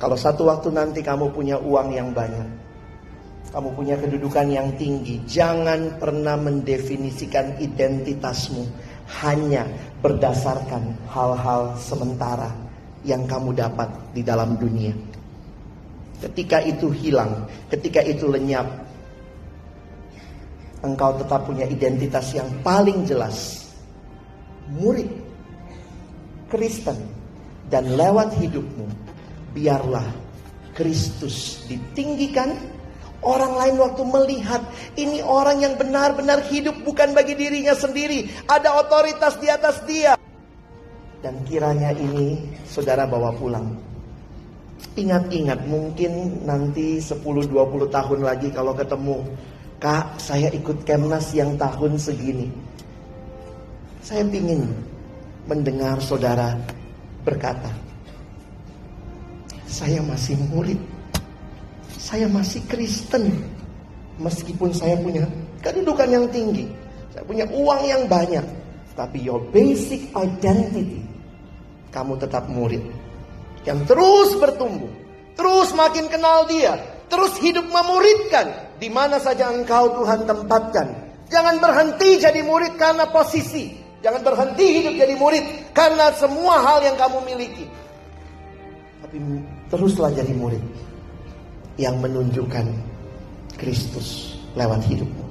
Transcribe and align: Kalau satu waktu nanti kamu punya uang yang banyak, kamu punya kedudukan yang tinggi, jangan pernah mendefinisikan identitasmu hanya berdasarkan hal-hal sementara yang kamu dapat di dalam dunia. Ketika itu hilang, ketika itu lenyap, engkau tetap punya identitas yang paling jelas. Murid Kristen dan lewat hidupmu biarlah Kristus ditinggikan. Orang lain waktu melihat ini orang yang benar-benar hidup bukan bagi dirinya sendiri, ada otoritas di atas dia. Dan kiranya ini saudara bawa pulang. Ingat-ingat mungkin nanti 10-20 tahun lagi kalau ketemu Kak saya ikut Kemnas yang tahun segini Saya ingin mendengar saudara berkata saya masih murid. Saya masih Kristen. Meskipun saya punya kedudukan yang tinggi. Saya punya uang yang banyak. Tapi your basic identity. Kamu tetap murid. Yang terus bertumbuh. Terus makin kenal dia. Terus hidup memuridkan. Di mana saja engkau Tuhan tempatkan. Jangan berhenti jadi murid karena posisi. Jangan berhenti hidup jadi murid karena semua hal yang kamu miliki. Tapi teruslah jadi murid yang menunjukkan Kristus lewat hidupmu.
Kalau 0.00 0.16
satu 0.16 0.48
waktu 0.48 0.72
nanti 0.72 1.04
kamu 1.04 1.28
punya 1.28 1.60
uang 1.60 1.92
yang 1.92 2.16
banyak, 2.16 2.48
kamu 3.52 3.68
punya 3.76 4.00
kedudukan 4.00 4.48
yang 4.48 4.72
tinggi, 4.80 5.20
jangan 5.28 6.00
pernah 6.00 6.40
mendefinisikan 6.40 7.60
identitasmu 7.60 8.64
hanya 9.20 9.68
berdasarkan 10.00 10.96
hal-hal 11.04 11.76
sementara 11.76 12.48
yang 13.04 13.28
kamu 13.28 13.52
dapat 13.52 13.92
di 14.16 14.24
dalam 14.24 14.56
dunia. 14.56 14.96
Ketika 16.24 16.64
itu 16.64 16.88
hilang, 16.88 17.44
ketika 17.68 18.00
itu 18.00 18.24
lenyap, 18.24 18.72
engkau 20.80 21.12
tetap 21.20 21.44
punya 21.44 21.68
identitas 21.68 22.32
yang 22.32 22.48
paling 22.64 23.04
jelas. 23.04 23.68
Murid 24.80 25.12
Kristen 26.48 26.96
dan 27.68 27.98
lewat 27.98 28.32
hidupmu 28.38 29.09
biarlah 29.54 30.06
Kristus 30.74 31.66
ditinggikan. 31.66 32.78
Orang 33.20 33.52
lain 33.60 33.76
waktu 33.76 34.00
melihat 34.00 34.64
ini 34.96 35.20
orang 35.20 35.60
yang 35.60 35.76
benar-benar 35.76 36.40
hidup 36.48 36.72
bukan 36.88 37.12
bagi 37.12 37.36
dirinya 37.36 37.76
sendiri, 37.76 38.24
ada 38.48 38.80
otoritas 38.80 39.36
di 39.36 39.52
atas 39.52 39.84
dia. 39.84 40.16
Dan 41.20 41.44
kiranya 41.44 41.92
ini 41.92 42.40
saudara 42.64 43.04
bawa 43.04 43.28
pulang. 43.36 43.76
Ingat-ingat 44.96 45.68
mungkin 45.68 46.42
nanti 46.48 46.96
10-20 46.96 47.52
tahun 47.92 48.20
lagi 48.24 48.48
kalau 48.56 48.72
ketemu 48.72 49.20
Kak 49.80 50.16
saya 50.16 50.48
ikut 50.52 50.84
Kemnas 50.84 51.32
yang 51.32 51.56
tahun 51.56 51.96
segini 51.96 52.48
Saya 54.00 54.24
ingin 54.28 54.64
mendengar 55.48 56.00
saudara 56.00 56.56
berkata 57.24 57.89
saya 59.70 60.02
masih 60.02 60.34
murid. 60.50 60.82
Saya 61.94 62.26
masih 62.26 62.58
Kristen. 62.66 63.30
Meskipun 64.18 64.74
saya 64.74 64.98
punya 64.98 65.24
kedudukan 65.62 66.10
yang 66.10 66.26
tinggi. 66.34 66.66
Saya 67.14 67.22
punya 67.22 67.46
uang 67.46 67.82
yang 67.86 68.02
banyak. 68.10 68.42
Tapi 68.98 69.22
your 69.22 69.38
basic 69.54 70.10
identity. 70.18 71.06
Kamu 71.94 72.18
tetap 72.18 72.50
murid. 72.50 72.82
Yang 73.62 73.86
terus 73.86 74.34
bertumbuh. 74.42 74.90
Terus 75.38 75.70
makin 75.72 76.10
kenal 76.10 76.50
dia. 76.50 76.74
Terus 77.06 77.38
hidup 77.38 77.70
memuridkan. 77.70 78.74
Di 78.82 78.90
mana 78.90 79.22
saja 79.22 79.54
engkau 79.54 80.02
Tuhan 80.02 80.26
tempatkan. 80.26 80.86
Jangan 81.30 81.62
berhenti 81.62 82.18
jadi 82.18 82.42
murid 82.42 82.74
karena 82.74 83.06
posisi. 83.06 83.70
Jangan 84.02 84.26
berhenti 84.26 84.66
hidup 84.82 84.98
jadi 84.98 85.14
murid 85.14 85.44
karena 85.70 86.10
semua 86.18 86.58
hal 86.58 86.82
yang 86.82 86.98
kamu 86.98 87.22
miliki. 87.22 87.68
Tapi 89.00 89.16
teruslah 89.72 90.12
jadi 90.12 90.32
murid 90.36 90.62
yang 91.80 91.96
menunjukkan 91.98 92.66
Kristus 93.56 94.36
lewat 94.58 94.84
hidupmu. 94.84 95.29